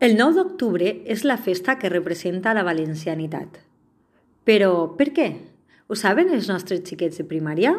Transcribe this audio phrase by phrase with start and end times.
[0.00, 3.58] El 9 d'octubre és la festa que representa la valencianitat.
[4.48, 5.26] Però per què?
[5.92, 7.74] Ho saben els nostres xiquets de primària?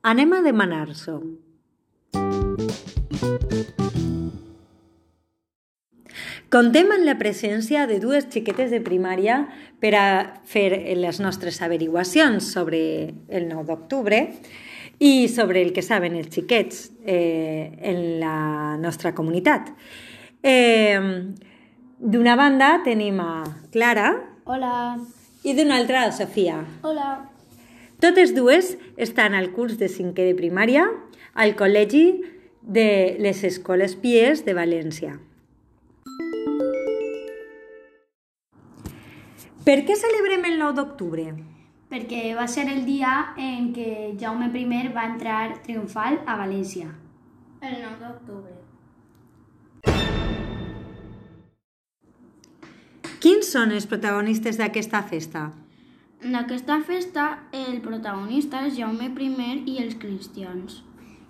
[0.00, 1.18] Anem a demanar-s'ho.
[6.48, 9.42] Contem amb la presència de dues xiquetes de primària
[9.76, 10.08] per a
[10.48, 12.80] fer les nostres averiguacions sobre
[13.28, 14.24] el 9 d'octubre
[14.96, 19.68] i sobre el que saben els xiquets eh, en la nostra comunitat.
[20.42, 21.00] Eh,
[21.98, 24.98] d'una banda tenim a Clara Hola.
[25.44, 26.64] i d'una altra a Sofia.
[26.82, 27.28] Hola.
[28.00, 30.86] Totes dues estan al curs de cinquè de primària
[31.34, 32.22] al Col·legi
[32.62, 35.18] de les Escoles Pies de València.
[39.60, 41.26] Per què celebrem el 9 d'octubre?
[41.90, 46.88] Perquè va ser el dia en què Jaume I va entrar triomfal a València.
[47.60, 48.56] El 9 d'octubre.
[53.20, 55.40] Quins són els protagonistes d'aquesta festa?
[56.24, 60.78] En aquesta festa, el protagonista és Jaume I i els cristians.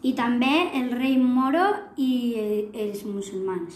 [0.02, 3.74] I també el rei Moro i els musulmans.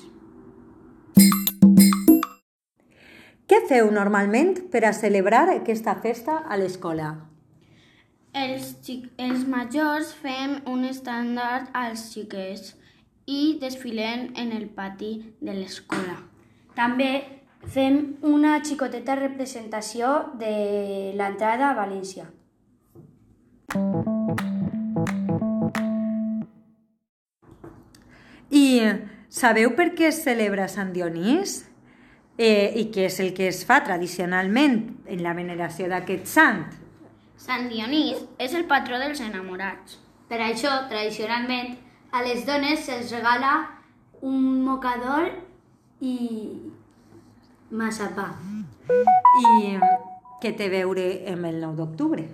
[3.51, 7.17] Què feu normalment per a celebrar aquesta festa a l'escola?
[8.33, 8.77] Els,
[9.19, 12.77] els majors fem un estàndard als xiquets
[13.27, 16.21] i desfilem en el pati de l'escola.
[16.79, 22.29] També fem una xicoteta representació de l'entrada a València.
[28.55, 28.65] I
[29.29, 31.63] sabeu per què es celebra Sant Dionís?
[32.37, 36.65] Eh, I què és el que es fa tradicionalment en la veneració d'aquest sant?
[37.39, 39.99] Sant Dionís és el patró dels enamorats.
[40.29, 41.77] Per això, tradicionalment,
[42.11, 43.55] a les dones se'ls regala
[44.23, 45.29] un mocador
[46.01, 46.15] i
[47.75, 48.31] massapà.
[49.41, 49.77] I
[50.43, 52.27] què té a veure amb el 9 d'octubre?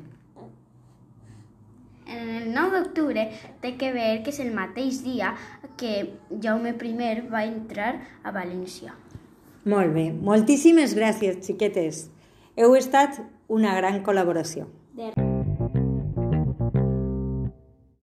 [2.11, 3.29] En el 9 d'octubre
[3.63, 5.35] té que veure que és el mateix dia
[5.79, 5.95] que
[6.43, 7.93] Jaume I va entrar
[8.23, 8.97] a València.
[9.65, 12.09] Molt bé, moltíssimes gràcies, xiquetes.
[12.57, 14.67] Heu estat una gran col·laboració.
[14.97, 15.30] De...